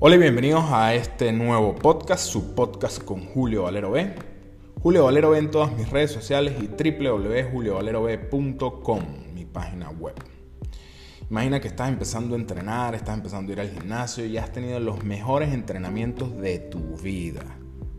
Hola 0.00 0.14
y 0.14 0.20
bienvenidos 0.20 0.62
a 0.70 0.94
este 0.94 1.32
nuevo 1.32 1.74
podcast, 1.74 2.30
su 2.30 2.54
podcast 2.54 3.02
con 3.02 3.26
Julio 3.26 3.64
Valero 3.64 3.90
B. 3.90 4.14
Julio 4.80 5.06
Valero 5.06 5.30
B 5.30 5.38
en 5.38 5.50
todas 5.50 5.76
mis 5.76 5.90
redes 5.90 6.12
sociales 6.12 6.54
y 6.62 6.68
www.juliovalerob.com, 6.68 9.02
mi 9.34 9.44
página 9.44 9.90
web. 9.90 10.14
Imagina 11.28 11.58
que 11.58 11.66
estás 11.66 11.88
empezando 11.88 12.36
a 12.36 12.38
entrenar, 12.38 12.94
estás 12.94 13.16
empezando 13.16 13.50
a 13.50 13.54
ir 13.54 13.60
al 13.60 13.70
gimnasio 13.70 14.24
y 14.24 14.38
has 14.38 14.52
tenido 14.52 14.78
los 14.78 15.02
mejores 15.02 15.52
entrenamientos 15.52 16.36
de 16.36 16.60
tu 16.60 16.96
vida. 16.98 17.42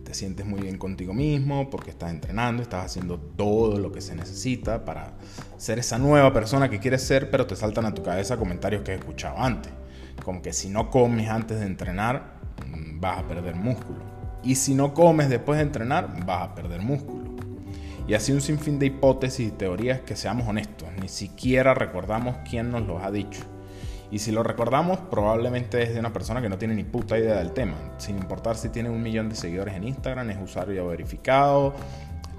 Te 0.06 0.14
sientes 0.14 0.46
muy 0.46 0.62
bien 0.62 0.78
contigo 0.78 1.14
mismo 1.14 1.70
porque 1.70 1.90
estás 1.90 2.12
entrenando, 2.12 2.64
estás 2.64 2.86
haciendo 2.86 3.20
todo 3.20 3.78
lo 3.78 3.92
que 3.92 4.00
se 4.00 4.16
necesita 4.16 4.86
para 4.86 5.18
ser 5.58 5.80
esa 5.80 5.98
nueva 5.98 6.32
persona 6.32 6.70
que 6.70 6.80
quieres 6.80 7.04
ser, 7.04 7.30
pero 7.30 7.46
te 7.46 7.58
saltan 7.58 7.86
a 7.86 7.94
tu 7.94 8.04
cabeza 8.04 8.38
comentarios 8.38 8.84
que 8.84 8.94
has 8.94 9.00
escuchado 9.00 9.38
antes 9.38 9.74
como 10.24 10.42
que 10.42 10.54
si 10.54 10.70
no 10.70 10.90
comes 10.90 11.30
antes 11.30 11.60
de 11.60 11.66
entrenar, 11.66 12.34
mm, 12.66 13.00
vas 13.00 13.20
a 13.20 13.28
perder 13.28 13.56
músculo. 13.56 14.00
Y 14.44 14.56
si 14.56 14.74
no 14.74 14.94
comes 14.94 15.30
después 15.30 15.58
de 15.58 15.64
entrenar, 15.64 16.26
vas 16.26 16.50
a 16.50 16.56
perder 16.56 16.82
músculo. 16.82 17.30
Y 18.08 18.16
así 18.16 18.32
un 18.32 18.42
sinfín 18.42 18.80
de 18.80 18.88
hipótesis 18.88 19.48
y 19.48 19.52
teorías 19.52 20.02
que 20.02 20.16
seamos 20.16 20.48
honestos, 20.48 20.88
ni 21.00 21.08
siquiera 21.08 21.76
recordamos 21.76 22.38
quién 22.50 22.72
nos 22.72 22.88
los 22.88 23.04
ha 23.04 23.12
dicho. 23.12 23.42
Y 24.12 24.20
si 24.20 24.32
lo 24.32 24.42
recordamos, 24.42 24.98
probablemente 25.12 25.84
es 25.84 25.94
de 25.94 26.00
una 26.00 26.12
persona 26.12 26.42
que 26.42 26.50
no 26.50 26.58
tiene 26.58 26.74
ni 26.74 26.84
puta 26.84 27.20
idea 27.20 27.36
del 27.36 27.52
tema, 27.52 27.76
sin 27.98 28.18
importar 28.18 28.56
si 28.56 28.70
tiene 28.70 28.90
un 28.90 29.04
millón 29.04 29.30
de 29.30 29.36
seguidores 29.36 29.76
en 29.76 29.84
Instagram, 29.84 30.32
es 30.32 30.38
usuario 30.42 30.88
verificado, 30.88 31.76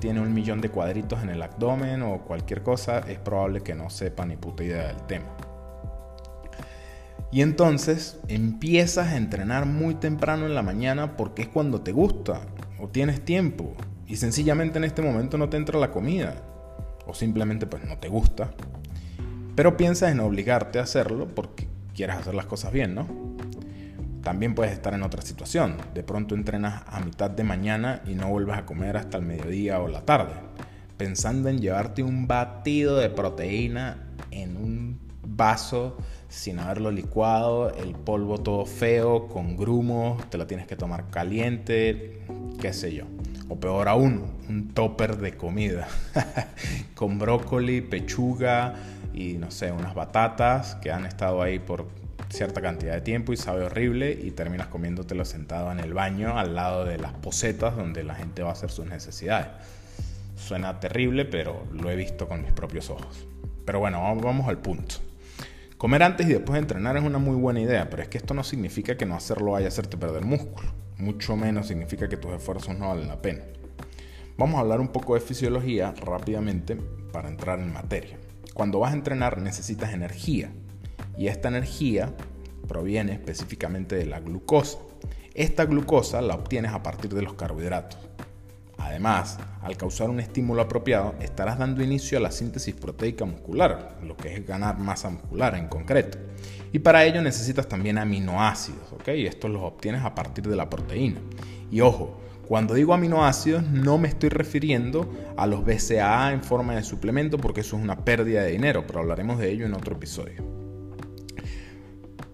tiene 0.00 0.20
un 0.20 0.34
millón 0.34 0.60
de 0.60 0.70
cuadritos 0.70 1.22
en 1.22 1.28
el 1.28 1.40
abdomen 1.40 2.02
o 2.02 2.22
cualquier 2.22 2.64
cosa, 2.64 3.00
es 3.00 3.18
probable 3.18 3.60
que 3.60 3.74
no 3.76 3.90
sepa 3.90 4.26
ni 4.26 4.36
puta 4.36 4.64
idea 4.64 4.88
del 4.88 5.02
tema. 5.02 5.26
Y 7.32 7.42
entonces 7.42 8.18
empiezas 8.26 9.08
a 9.08 9.16
entrenar 9.16 9.66
muy 9.66 9.94
temprano 9.94 10.46
en 10.46 10.54
la 10.54 10.62
mañana 10.62 11.16
porque 11.16 11.42
es 11.42 11.48
cuando 11.48 11.80
te 11.82 11.92
gusta 11.92 12.40
o 12.80 12.88
tienes 12.88 13.24
tiempo 13.24 13.74
y 14.06 14.16
sencillamente 14.16 14.78
en 14.78 14.84
este 14.84 15.02
momento 15.02 15.38
no 15.38 15.48
te 15.48 15.56
entra 15.56 15.78
la 15.78 15.92
comida 15.92 16.42
o 17.06 17.14
simplemente 17.14 17.66
pues 17.66 17.84
no 17.84 17.98
te 17.98 18.08
gusta. 18.08 18.50
Pero 19.54 19.76
piensas 19.76 20.10
en 20.10 20.20
obligarte 20.20 20.80
a 20.80 20.82
hacerlo 20.82 21.28
porque 21.32 21.68
quieres 21.94 22.16
hacer 22.16 22.34
las 22.34 22.46
cosas 22.46 22.72
bien, 22.72 22.94
¿no? 22.94 23.06
También 24.22 24.54
puedes 24.54 24.72
estar 24.72 24.94
en 24.94 25.02
otra 25.02 25.22
situación. 25.22 25.76
De 25.94 26.02
pronto 26.02 26.34
entrenas 26.34 26.82
a 26.86 27.00
mitad 27.00 27.30
de 27.30 27.44
mañana 27.44 28.02
y 28.06 28.14
no 28.14 28.28
vuelves 28.28 28.58
a 28.58 28.66
comer 28.66 28.96
hasta 28.96 29.18
el 29.18 29.24
mediodía 29.24 29.80
o 29.80 29.88
la 29.88 30.04
tarde, 30.04 30.34
pensando 30.96 31.48
en 31.48 31.60
llevarte 31.60 32.02
un 32.02 32.26
batido 32.26 32.96
de 32.96 33.10
proteína 33.10 34.08
en 34.30 34.56
un 34.56 35.00
vaso 35.26 35.96
sin 36.30 36.60
haberlo 36.60 36.92
licuado, 36.92 37.74
el 37.74 37.94
polvo 37.94 38.38
todo 38.38 38.64
feo, 38.64 39.26
con 39.28 39.56
grumos, 39.56 40.30
te 40.30 40.38
lo 40.38 40.46
tienes 40.46 40.66
que 40.66 40.76
tomar 40.76 41.10
caliente, 41.10 42.22
qué 42.60 42.72
sé 42.72 42.94
yo. 42.94 43.04
O 43.48 43.58
peor 43.58 43.88
aún, 43.88 44.22
un 44.48 44.68
topper 44.68 45.16
de 45.18 45.36
comida, 45.36 45.88
con 46.94 47.18
brócoli, 47.18 47.80
pechuga 47.80 48.74
y 49.12 49.34
no 49.34 49.50
sé, 49.50 49.72
unas 49.72 49.94
batatas 49.94 50.76
que 50.76 50.92
han 50.92 51.04
estado 51.04 51.42
ahí 51.42 51.58
por 51.58 51.88
cierta 52.28 52.62
cantidad 52.62 52.94
de 52.94 53.00
tiempo 53.00 53.32
y 53.32 53.36
sabe 53.36 53.64
horrible 53.64 54.12
y 54.12 54.30
terminas 54.30 54.68
comiéndotelo 54.68 55.24
sentado 55.24 55.72
en 55.72 55.80
el 55.80 55.92
baño 55.92 56.38
al 56.38 56.54
lado 56.54 56.84
de 56.84 56.96
las 56.96 57.12
posetas 57.12 57.76
donde 57.76 58.04
la 58.04 58.14
gente 58.14 58.44
va 58.44 58.50
a 58.50 58.52
hacer 58.52 58.70
sus 58.70 58.86
necesidades. 58.86 59.48
Suena 60.36 60.78
terrible, 60.78 61.24
pero 61.24 61.64
lo 61.72 61.90
he 61.90 61.96
visto 61.96 62.28
con 62.28 62.42
mis 62.42 62.52
propios 62.52 62.88
ojos. 62.88 63.26
Pero 63.66 63.80
bueno, 63.80 64.00
vamos 64.00 64.48
al 64.48 64.58
punto. 64.58 65.09
Comer 65.80 66.02
antes 66.02 66.26
y 66.28 66.32
después 66.34 66.52
de 66.52 66.58
entrenar 66.58 66.98
es 66.98 67.02
una 67.02 67.16
muy 67.16 67.36
buena 67.36 67.58
idea, 67.58 67.88
pero 67.88 68.02
es 68.02 68.08
que 68.10 68.18
esto 68.18 68.34
no 68.34 68.44
significa 68.44 68.98
que 68.98 69.06
no 69.06 69.14
hacerlo 69.14 69.52
vaya 69.52 69.64
a 69.64 69.68
hacerte 69.70 69.96
perder 69.96 70.26
músculo. 70.26 70.68
Mucho 70.98 71.36
menos 71.36 71.68
significa 71.68 72.06
que 72.06 72.18
tus 72.18 72.32
esfuerzos 72.32 72.78
no 72.78 72.88
valen 72.88 73.08
la 73.08 73.22
pena. 73.22 73.44
Vamos 74.36 74.58
a 74.58 74.60
hablar 74.60 74.78
un 74.80 74.88
poco 74.88 75.14
de 75.14 75.22
fisiología 75.22 75.94
rápidamente 75.96 76.76
para 76.76 77.30
entrar 77.30 77.60
en 77.60 77.72
materia. 77.72 78.18
Cuando 78.52 78.78
vas 78.78 78.92
a 78.92 78.96
entrenar 78.96 79.40
necesitas 79.40 79.94
energía 79.94 80.52
y 81.16 81.28
esta 81.28 81.48
energía 81.48 82.12
proviene 82.68 83.14
específicamente 83.14 83.96
de 83.96 84.04
la 84.04 84.20
glucosa. 84.20 84.76
Esta 85.32 85.64
glucosa 85.64 86.20
la 86.20 86.34
obtienes 86.34 86.72
a 86.72 86.82
partir 86.82 87.14
de 87.14 87.22
los 87.22 87.32
carbohidratos. 87.32 88.09
Además, 88.80 89.38
al 89.62 89.76
causar 89.76 90.10
un 90.10 90.20
estímulo 90.20 90.62
apropiado, 90.62 91.14
estarás 91.20 91.58
dando 91.58 91.82
inicio 91.82 92.18
a 92.18 92.20
la 92.20 92.30
síntesis 92.30 92.74
proteica 92.74 93.24
muscular, 93.24 93.98
lo 94.02 94.16
que 94.16 94.34
es 94.34 94.46
ganar 94.46 94.78
masa 94.78 95.10
muscular 95.10 95.54
en 95.54 95.68
concreto. 95.68 96.18
Y 96.72 96.78
para 96.78 97.04
ello 97.04 97.20
necesitas 97.20 97.68
también 97.68 97.98
aminoácidos, 97.98 98.92
¿ok? 98.92 99.08
Y 99.16 99.26
estos 99.26 99.50
los 99.50 99.62
obtienes 99.62 100.02
a 100.04 100.14
partir 100.14 100.48
de 100.48 100.56
la 100.56 100.70
proteína. 100.70 101.20
Y 101.70 101.82
ojo, 101.82 102.20
cuando 102.48 102.74
digo 102.74 102.94
aminoácidos 102.94 103.62
no 103.62 103.98
me 103.98 104.08
estoy 104.08 104.30
refiriendo 104.30 105.08
a 105.36 105.46
los 105.46 105.64
BCAA 105.64 106.32
en 106.32 106.42
forma 106.42 106.74
de 106.74 106.82
suplemento 106.82 107.38
porque 107.38 107.60
eso 107.60 107.76
es 107.76 107.82
una 107.82 108.04
pérdida 108.04 108.42
de 108.42 108.52
dinero, 108.52 108.84
pero 108.86 109.00
hablaremos 109.00 109.38
de 109.38 109.50
ello 109.52 109.66
en 109.66 109.74
otro 109.74 109.94
episodio. 109.94 110.49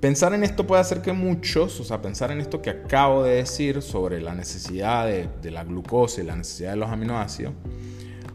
Pensar 0.06 0.34
en 0.34 0.44
esto 0.44 0.68
puede 0.68 0.80
hacer 0.80 1.02
que 1.02 1.12
muchos, 1.12 1.80
o 1.80 1.82
sea, 1.82 2.00
pensar 2.00 2.30
en 2.30 2.40
esto 2.40 2.62
que 2.62 2.70
acabo 2.70 3.24
de 3.24 3.34
decir 3.34 3.82
sobre 3.82 4.20
la 4.20 4.36
necesidad 4.36 5.04
de, 5.04 5.50
la 5.50 5.64
glucosa 5.64 6.20
y 6.20 6.24
la 6.24 6.36
necesidad 6.36 6.70
de 6.70 6.76
los 6.76 6.90
aminoácidos, 6.90 7.54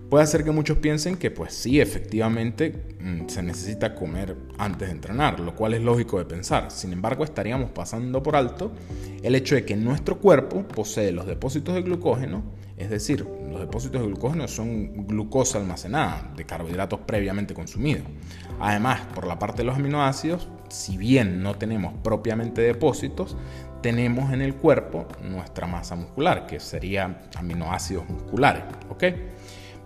puede 0.10 0.26
hacer 0.26 0.44
que 0.44 0.52
muchos 0.52 0.80
piensen 0.80 1.16
que 1.16 1.32
pues 1.32 1.54
sí, 1.54 1.80
efectivamente 1.80 2.98
mm, 3.00 3.30
se 3.30 3.42
necesita 3.42 3.96
comer 3.96 4.36
antes 4.58 4.90
de 4.90 4.92
entrenar, 4.96 5.40
lo 5.40 5.56
cual 5.56 5.74
es 5.74 5.82
lógico 5.82 6.20
de 6.20 6.26
pensar. 6.26 6.72
Sin 6.72 6.92
embargo, 6.92 7.24
estaríamos 7.24 7.72
pasando 7.72 8.22
por 8.22 8.36
alto 8.36 8.74
el 9.24 9.34
hecho 9.36 9.56
de 9.56 9.64
que 9.64 9.78
nuestro 9.78 10.20
cuerpo 10.20 10.68
posee 10.68 11.14
los 11.14 11.26
depósitos 11.26 11.74
de 11.74 11.84
glucógeno, 11.84 12.44
es 12.76 12.90
decir, 12.90 13.26
los 13.50 13.62
depósitos 13.62 14.02
de 14.02 14.08
glucógeno 14.08 14.46
son 14.50 15.08
glucosa 15.08 15.58
almacenada 15.58 16.34
de 16.36 16.46
carbohidratos 16.46 17.00
previamente 17.08 17.54
consumidos. 17.54 18.04
Además, 18.60 19.00
por 19.16 19.26
la 19.26 19.40
parte 19.40 19.60
de 19.60 19.64
los 19.68 19.78
aminoácidos, 19.78 20.50
si 20.72 20.98
bien 20.98 21.44
no 21.44 21.56
tenemos 21.56 21.94
propiamente 22.04 22.62
depósitos, 22.62 23.38
tenemos 23.82 24.32
en 24.32 24.42
el 24.42 24.56
cuerpo 24.56 25.08
nuestra 25.24 25.68
masa 25.68 25.96
muscular, 25.96 26.48
que 26.48 26.60
serían 26.60 27.18
aminoácidos 27.36 28.08
musculares, 28.10 28.64
¿ok? 28.90 29.04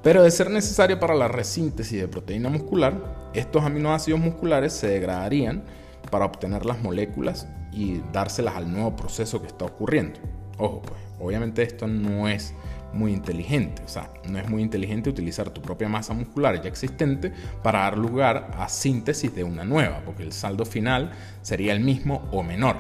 Pero 0.04 0.22
de 0.22 0.32
ser 0.32 0.52
necesario 0.52 1.00
para 1.00 1.16
la 1.16 1.28
resíntesis 1.28 2.00
de 2.00 2.08
proteína 2.08 2.50
muscular, 2.50 3.32
estos 3.34 3.64
aminoácidos 3.64 4.20
musculares 4.20 4.74
se 4.74 4.88
degradarían 4.88 5.64
para 6.12 6.26
obtener 6.26 6.66
las 6.66 6.82
moléculas 6.82 7.48
y 7.72 8.02
dárselas 8.14 8.56
al 8.56 8.72
nuevo 8.72 8.96
proceso 8.96 9.42
que 9.42 9.48
está 9.48 9.66
ocurriendo. 9.66 10.20
Ojo, 10.58 10.82
pues, 10.84 11.00
obviamente 11.20 11.64
esto 11.64 11.88
no 11.88 12.28
es 12.28 12.54
muy 12.96 13.14
inteligente. 13.14 13.84
O 13.86 13.90
sea, 13.90 14.10
no 14.28 14.40
es 14.40 14.50
muy 14.50 14.62
inteligente 14.62 15.10
utilizar 15.10 15.50
tu 15.52 15.62
propia 15.62 15.90
masa 15.90 16.14
muscular 16.14 16.62
ya 16.62 16.70
existente 16.70 17.32
para 17.62 17.80
dar 17.80 17.98
lugar 17.98 18.52
a 18.58 18.68
síntesis 18.70 19.36
de 19.36 19.44
una 19.44 19.64
nueva, 19.64 20.02
porque 20.06 20.24
el 20.24 20.32
saldo 20.32 20.66
final 20.66 21.12
sería 21.42 21.74
el 21.74 21.82
mismo 21.82 22.28
o 22.32 22.42
menor. 22.42 22.78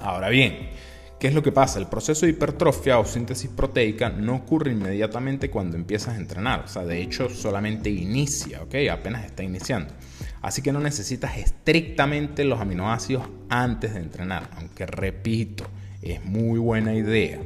Ahora 0.00 0.28
bien, 0.28 0.70
¿qué 1.18 1.28
es 1.28 1.34
lo 1.34 1.42
que 1.42 1.52
pasa? 1.52 1.78
El 1.78 1.86
proceso 1.86 2.26
de 2.26 2.32
hipertrofia 2.32 2.98
o 2.98 3.04
síntesis 3.04 3.50
proteica 3.50 4.10
no 4.10 4.36
ocurre 4.36 4.72
inmediatamente 4.72 5.50
cuando 5.50 5.76
empiezas 5.76 6.14
a 6.14 6.18
entrenar. 6.18 6.64
O 6.64 6.68
sea, 6.68 6.84
de 6.84 7.00
hecho, 7.00 7.30
solamente 7.30 7.88
inicia, 7.88 8.62
¿ok? 8.62 8.74
Apenas 8.90 9.24
está 9.24 9.42
iniciando. 9.42 9.94
Así 10.42 10.60
que 10.60 10.72
no 10.72 10.80
necesitas 10.80 11.38
estrictamente 11.38 12.44
los 12.44 12.60
aminoácidos 12.60 13.24
antes 13.48 13.94
de 13.94 14.00
entrenar, 14.00 14.50
aunque 14.56 14.86
repito, 14.86 15.64
es 16.02 16.24
muy 16.24 16.58
buena 16.58 16.94
idea. 16.94 17.38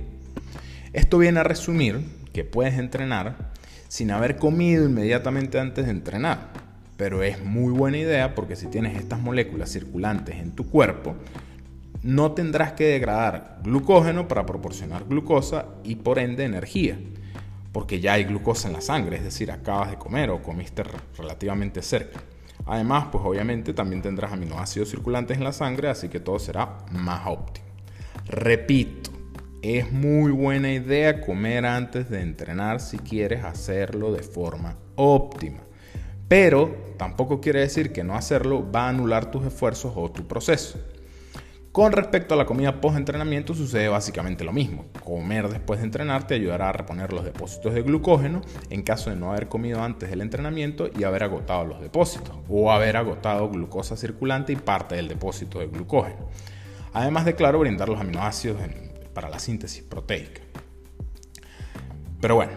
Esto 0.96 1.18
viene 1.18 1.40
a 1.40 1.42
resumir 1.42 2.00
que 2.32 2.42
puedes 2.42 2.78
entrenar 2.78 3.52
sin 3.86 4.10
haber 4.10 4.38
comido 4.38 4.86
inmediatamente 4.86 5.60
antes 5.60 5.84
de 5.84 5.90
entrenar, 5.90 6.48
pero 6.96 7.22
es 7.22 7.44
muy 7.44 7.70
buena 7.70 7.98
idea 7.98 8.34
porque 8.34 8.56
si 8.56 8.68
tienes 8.68 8.96
estas 8.96 9.20
moléculas 9.20 9.70
circulantes 9.70 10.36
en 10.36 10.52
tu 10.52 10.70
cuerpo, 10.70 11.14
no 12.02 12.32
tendrás 12.32 12.72
que 12.72 12.84
degradar 12.84 13.58
glucógeno 13.62 14.26
para 14.26 14.46
proporcionar 14.46 15.04
glucosa 15.04 15.66
y 15.84 15.96
por 15.96 16.18
ende 16.18 16.44
energía, 16.44 16.98
porque 17.72 18.00
ya 18.00 18.14
hay 18.14 18.24
glucosa 18.24 18.68
en 18.68 18.72
la 18.72 18.80
sangre, 18.80 19.18
es 19.18 19.24
decir, 19.24 19.50
acabas 19.50 19.90
de 19.90 19.98
comer 19.98 20.30
o 20.30 20.42
comiste 20.42 20.82
relativamente 21.18 21.82
cerca. 21.82 22.20
Además, 22.64 23.08
pues 23.12 23.22
obviamente 23.22 23.74
también 23.74 24.00
tendrás 24.00 24.32
aminoácidos 24.32 24.88
circulantes 24.88 25.36
en 25.36 25.44
la 25.44 25.52
sangre, 25.52 25.90
así 25.90 26.08
que 26.08 26.20
todo 26.20 26.38
será 26.38 26.78
más 26.90 27.26
óptimo. 27.26 27.66
Repito, 28.24 29.15
es 29.74 29.90
muy 29.90 30.30
buena 30.30 30.72
idea 30.72 31.20
comer 31.20 31.66
antes 31.66 32.08
de 32.08 32.20
entrenar 32.20 32.78
si 32.78 32.98
quieres 32.98 33.44
hacerlo 33.44 34.12
de 34.12 34.22
forma 34.22 34.76
óptima. 34.94 35.60
Pero 36.28 36.94
tampoco 36.98 37.40
quiere 37.40 37.60
decir 37.60 37.92
que 37.92 38.04
no 38.04 38.14
hacerlo 38.14 38.70
va 38.70 38.86
a 38.86 38.88
anular 38.90 39.30
tus 39.30 39.44
esfuerzos 39.44 39.92
o 39.96 40.10
tu 40.10 40.28
proceso. 40.28 40.78
Con 41.72 41.92
respecto 41.92 42.32
a 42.32 42.36
la 42.38 42.46
comida 42.46 42.80
post-entrenamiento 42.80 43.54
sucede 43.54 43.88
básicamente 43.88 44.44
lo 44.44 44.52
mismo. 44.52 44.86
Comer 45.04 45.48
después 45.48 45.80
de 45.80 45.84
entrenar 45.84 46.26
te 46.26 46.34
ayudará 46.34 46.70
a 46.70 46.72
reponer 46.72 47.12
los 47.12 47.24
depósitos 47.24 47.74
de 47.74 47.82
glucógeno 47.82 48.40
en 48.70 48.82
caso 48.82 49.10
de 49.10 49.16
no 49.16 49.30
haber 49.30 49.48
comido 49.48 49.82
antes 49.82 50.08
del 50.08 50.22
entrenamiento 50.22 50.88
y 50.98 51.04
haber 51.04 51.24
agotado 51.24 51.66
los 51.66 51.80
depósitos 51.80 52.34
o 52.48 52.72
haber 52.72 52.96
agotado 52.96 53.50
glucosa 53.50 53.96
circulante 53.96 54.52
y 54.52 54.56
parte 54.56 54.94
del 54.94 55.08
depósito 55.08 55.58
de 55.58 55.66
glucógeno. 55.66 56.28
Además 56.94 57.26
de, 57.26 57.34
claro, 57.34 57.58
brindar 57.58 57.90
los 57.90 58.00
aminoácidos 58.00 58.58
para 59.16 59.30
la 59.30 59.38
síntesis 59.38 59.82
proteica. 59.82 60.42
Pero 62.20 62.34
bueno, 62.34 62.52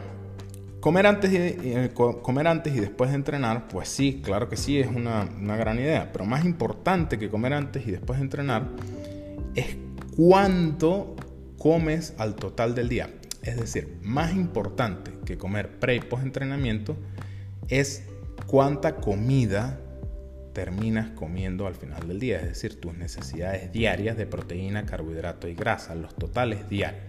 comer 0.82 1.08
antes, 1.08 1.32
y, 1.32 1.38
eh, 1.38 1.92
comer 1.94 2.48
antes 2.48 2.76
y 2.76 2.82
después 2.82 3.12
de 3.12 3.16
entrenar, 3.16 3.70
pues 3.70 3.88
sí, 3.88 4.22
claro 4.22 4.50
que 4.50 4.58
sí, 4.58 4.78
es 4.78 4.88
una, 4.88 5.30
una 5.40 5.56
gran 5.56 5.80
idea. 5.80 6.12
Pero 6.12 6.26
más 6.26 6.44
importante 6.44 7.18
que 7.18 7.30
comer 7.30 7.54
antes 7.54 7.88
y 7.88 7.92
después 7.92 8.20
de 8.20 8.26
entrenar 8.26 8.68
es 9.56 9.78
cuánto 10.18 11.16
comes 11.58 12.14
al 12.18 12.36
total 12.36 12.76
del 12.76 12.90
día. 12.90 13.10
Es 13.42 13.56
decir, 13.56 13.98
más 14.02 14.34
importante 14.36 15.14
que 15.24 15.38
comer 15.38 15.80
pre 15.80 15.96
y 15.96 16.02
post 16.02 16.24
entrenamiento 16.24 16.98
es 17.70 18.04
cuánta 18.48 18.98
comida 18.98 19.80
terminas 20.54 21.10
comiendo 21.12 21.68
al 21.68 21.76
final 21.76 22.08
del 22.08 22.20
día, 22.20 22.38
es 22.38 22.48
decir, 22.48 22.80
tus 22.80 22.98
necesidades 22.98 23.72
diarias 23.72 24.18
de 24.18 24.26
proteína, 24.26 24.86
carbohidrato 24.86 25.48
y 25.48 25.56
grasa, 25.56 25.96
los 25.96 26.16
totales 26.16 26.70
diarios. 26.70 27.04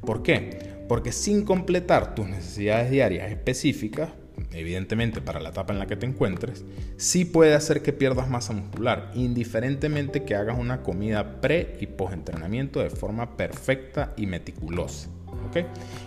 ¿Por 0.00 0.22
qué? 0.22 0.84
Porque 0.88 1.12
sin 1.12 1.44
completar 1.44 2.14
tus 2.14 2.28
necesidades 2.28 2.90
diarias 2.90 3.30
específicas, 3.30 4.10
evidentemente 4.52 5.20
para 5.20 5.40
la 5.40 5.50
etapa 5.50 5.72
en 5.72 5.78
la 5.78 5.86
que 5.86 5.96
te 5.96 6.06
encuentres, 6.06 6.64
sí 6.96 7.24
puede 7.24 7.54
hacer 7.54 7.82
que 7.82 7.92
pierdas 7.92 8.28
masa 8.28 8.52
muscular, 8.52 9.10
indiferentemente 9.14 10.24
que 10.24 10.34
hagas 10.34 10.58
una 10.58 10.82
comida 10.82 11.40
pre 11.40 11.76
y 11.80 11.86
post 11.86 12.14
entrenamiento 12.14 12.80
de 12.80 12.90
forma 12.90 13.36
perfecta 13.36 14.12
y 14.16 14.26
meticulosa. 14.26 15.08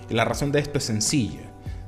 Y 0.09 0.13
la 0.13 0.25
razón 0.25 0.51
de 0.51 0.59
esto 0.59 0.77
es 0.77 0.83
sencilla. 0.83 1.46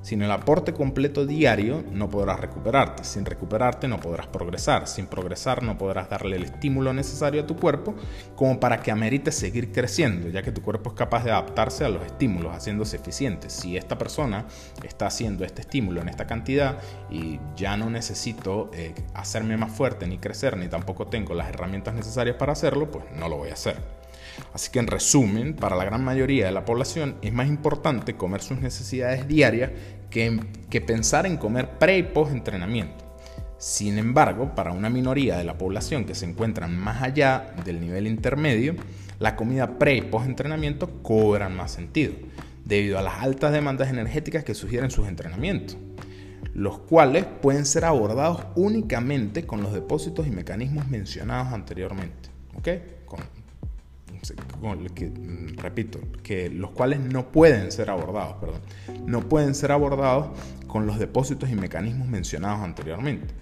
Sin 0.10 0.24
el 0.24 0.32
aporte 0.32 0.74
completo 0.74 1.28
diario 1.28 1.84
no 1.92 2.10
podrás 2.10 2.40
recuperarte, 2.40 3.04
sin 3.04 3.26
recuperarte 3.26 3.88
no 3.88 4.00
podrás 4.00 4.26
progresar, 4.26 4.88
sin 4.88 5.06
progresar 5.06 5.62
no 5.62 5.78
podrás 5.78 6.10
darle 6.10 6.38
el 6.38 6.46
estímulo 6.46 6.94
necesario 6.94 7.44
a 7.44 7.46
tu 7.46 7.56
cuerpo 7.56 7.94
como 8.36 8.60
para 8.60 8.82
que 8.82 8.90
amerite 8.90 9.32
seguir 9.32 9.72
creciendo, 9.72 10.28
ya 10.30 10.42
que 10.42 10.52
tu 10.52 10.64
cuerpo 10.64 10.90
es 10.90 10.96
capaz 10.96 11.26
de 11.26 11.30
adaptarse 11.30 11.86
a 11.86 11.90
los 11.90 12.04
estímulos, 12.04 12.56
haciéndose 12.56 12.96
eficiente. 12.96 13.52
Si 13.52 13.78
esta 13.78 14.00
persona 14.00 14.48
está 14.84 15.06
haciendo 15.06 15.46
este 15.46 15.62
estímulo 15.62 16.02
en 16.02 16.10
esta 16.10 16.26
cantidad 16.26 16.80
y 17.12 17.40
ya 17.56 17.78
no 17.78 17.92
necesito 17.92 18.72
eh, 18.74 18.96
hacerme 19.14 19.58
más 19.58 19.72
fuerte 19.72 20.08
ni 20.08 20.18
crecer, 20.18 20.58
ni 20.58 20.70
tampoco 20.70 21.06
tengo 21.06 21.36
las 21.36 21.50
herramientas 21.50 21.94
necesarias 21.94 22.36
para 22.36 22.54
hacerlo, 22.54 22.90
pues 22.90 23.06
no 23.16 23.30
lo 23.30 23.38
voy 23.38 23.52
a 23.52 23.54
hacer. 23.54 23.99
Así 24.54 24.72
que 24.72 24.80
en 24.80 24.88
resumen, 24.88 25.56
para 25.56 25.76
la 25.76 25.86
gran 25.86 26.04
mayoría 26.04 26.46
de 26.46 26.52
la 26.52 26.66
población 26.66 27.16
es 27.22 27.34
más 27.34 27.48
importante 27.48 28.16
comer 28.16 28.42
sus 28.42 28.60
necesidades 28.60 29.28
diarias 29.28 29.72
que, 30.10 30.40
que 30.70 30.82
pensar 30.82 31.26
en 31.26 31.38
comer 31.38 31.78
pre 31.78 31.98
y 31.98 32.04
post 32.04 32.32
entrenamiento. 32.32 33.06
Sin 33.58 33.98
embargo, 33.98 34.56
para 34.56 34.72
una 34.72 34.90
minoría 34.90 35.38
de 35.38 35.44
la 35.44 35.58
población 35.58 36.06
que 36.06 36.16
se 36.16 36.26
encuentran 36.26 36.78
más 36.78 37.02
allá 37.02 37.54
del 37.66 37.82
nivel 37.82 38.08
intermedio, 38.08 38.76
la 39.20 39.36
comida 39.36 39.78
pre 39.78 39.98
y 39.98 40.02
post 40.02 40.28
entrenamiento 40.28 41.04
cobran 41.04 41.56
más 41.56 41.72
sentido, 41.72 42.14
debido 42.64 42.98
a 42.98 43.02
las 43.02 43.22
altas 43.22 43.52
demandas 43.52 43.90
energéticas 43.90 44.46
que 44.46 44.54
sugieren 44.54 44.92
sus 44.92 45.10
entrenamientos, 45.10 45.78
los 46.54 46.80
cuales 46.80 47.26
pueden 47.42 47.66
ser 47.66 47.84
abordados 47.84 48.46
únicamente 48.56 49.46
con 49.46 49.62
los 49.62 49.74
depósitos 49.74 50.26
y 50.26 50.32
mecanismos 50.32 50.88
mencionados 50.88 51.52
anteriormente. 51.52 52.30
¿ok? 52.56 52.68
Mm, 54.62 55.58
repito, 55.58 56.00
que 56.24 56.50
los 56.50 56.72
cuales 56.72 57.00
no 57.00 57.32
pueden 57.32 57.72
ser 57.72 57.90
abordados, 57.90 58.36
perdón, 58.38 58.62
no 59.06 59.28
pueden 59.28 59.56
ser 59.56 59.72
abordados 59.72 60.38
con 60.68 60.86
los 60.86 61.00
depósitos 61.00 61.50
y 61.50 61.56
mecanismos 61.56 62.08
mencionados 62.08 62.62
anteriormente. 62.62 63.34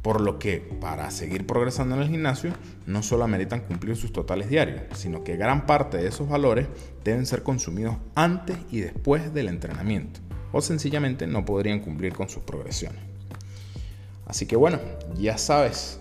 Por 0.00 0.20
lo 0.20 0.38
que 0.40 0.58
para 0.80 1.10
seguir 1.12 1.46
progresando 1.46 1.94
en 1.94 2.02
el 2.02 2.08
gimnasio 2.08 2.52
no 2.86 3.04
solo 3.04 3.22
ameritan 3.22 3.60
cumplir 3.60 3.96
sus 3.96 4.12
totales 4.12 4.48
diarios, 4.48 4.82
sino 4.94 5.22
que 5.22 5.36
gran 5.36 5.64
parte 5.64 5.98
de 5.98 6.08
esos 6.08 6.28
valores 6.28 6.66
deben 7.04 7.24
ser 7.24 7.44
consumidos 7.44 7.96
antes 8.16 8.56
y 8.70 8.80
después 8.80 9.32
del 9.32 9.46
entrenamiento, 9.48 10.20
o 10.50 10.60
sencillamente 10.60 11.28
no 11.28 11.44
podrían 11.44 11.80
cumplir 11.80 12.14
con 12.14 12.28
sus 12.28 12.42
progresiones. 12.42 13.00
Así 14.26 14.46
que 14.46 14.56
bueno, 14.56 14.80
ya 15.16 15.38
sabes, 15.38 16.00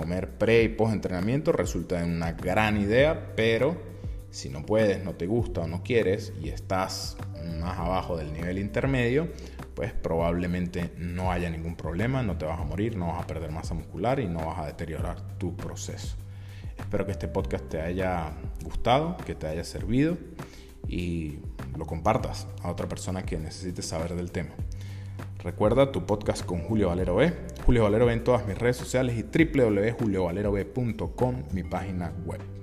comer 0.00 0.30
pre 0.38 0.62
y 0.62 0.68
post 0.68 0.94
entrenamiento 0.94 1.52
resulta 1.52 2.02
en 2.02 2.16
una 2.16 2.32
gran 2.32 2.80
idea, 2.80 3.34
pero 3.36 3.76
si 4.30 4.48
no 4.48 4.64
puedes, 4.64 5.04
no 5.04 5.14
te 5.14 5.26
gusta 5.26 5.60
o 5.60 5.66
no 5.66 5.82
quieres 5.82 6.32
y 6.40 6.48
estás 6.48 7.18
más 7.60 7.78
abajo 7.78 8.16
del 8.16 8.32
nivel 8.32 8.58
intermedio, 8.58 9.28
pues 9.74 9.92
probablemente 9.92 10.90
no 10.96 11.30
haya 11.30 11.50
ningún 11.50 11.76
problema, 11.76 12.22
no 12.22 12.38
te 12.38 12.46
vas 12.46 12.58
a 12.58 12.64
morir, 12.64 12.96
no 12.96 13.08
vas 13.08 13.22
a 13.22 13.26
perder 13.26 13.50
masa 13.50 13.74
muscular 13.74 14.20
y 14.20 14.26
no 14.26 14.46
vas 14.46 14.60
a 14.60 14.66
deteriorar 14.66 15.20
tu 15.36 15.54
proceso. 15.54 16.16
Espero 16.78 17.04
que 17.04 17.12
este 17.12 17.28
podcast 17.28 17.68
te 17.68 17.82
haya 17.82 18.32
gustado, 18.64 19.18
que 19.18 19.34
te 19.34 19.48
haya 19.48 19.64
servido 19.64 20.16
y 20.88 21.40
lo 21.76 21.84
compartas 21.84 22.46
a 22.62 22.70
otra 22.70 22.88
persona 22.88 23.24
que 23.24 23.38
necesite 23.38 23.82
saber 23.82 24.14
del 24.14 24.32
tema. 24.32 24.54
Recuerda 25.44 25.92
tu 25.92 26.06
podcast 26.06 26.42
con 26.44 26.60
Julio 26.60 26.88
Valero 26.88 27.16
B. 27.16 27.49
Julio 27.64 27.84
Valero 27.84 28.06
B 28.06 28.12
en 28.12 28.24
todas 28.24 28.44
mis 28.46 28.58
redes 28.58 28.76
sociales 28.76 29.16
y 29.16 29.22
www.juliovalerob.com, 29.22 31.44
mi 31.52 31.62
página 31.62 32.12
web. 32.24 32.59